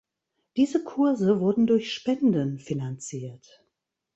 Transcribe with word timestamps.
Diese 0.57 0.83
Kurse 0.83 1.41
wurden 1.41 1.67
durch 1.67 1.93
Spenden 1.93 2.57
finanziert. 2.57 3.63